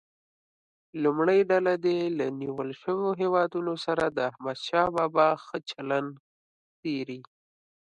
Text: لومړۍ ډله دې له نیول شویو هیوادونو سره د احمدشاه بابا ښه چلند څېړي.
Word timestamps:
لومړۍ 1.03 1.39
ډله 1.51 1.73
دې 1.85 1.99
له 2.17 2.25
نیول 2.41 2.69
شویو 2.81 3.09
هیوادونو 3.21 3.73
سره 3.85 4.03
د 4.07 4.17
احمدشاه 4.29 4.87
بابا 4.97 5.27
ښه 5.45 5.57
چلند 5.69 6.11
څېړي. 6.79 7.19